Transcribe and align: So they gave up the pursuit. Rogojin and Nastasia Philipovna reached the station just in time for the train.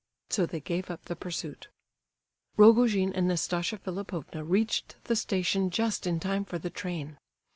So 0.31 0.47
they 0.47 0.61
gave 0.61 0.89
up 0.89 1.05
the 1.05 1.15
pursuit. 1.15 1.67
Rogojin 2.57 3.13
and 3.13 3.27
Nastasia 3.27 3.77
Philipovna 3.77 4.43
reached 4.43 4.95
the 5.03 5.15
station 5.15 5.69
just 5.69 6.07
in 6.07 6.19
time 6.19 6.43
for 6.43 6.57
the 6.57 6.71
train. 6.71 7.19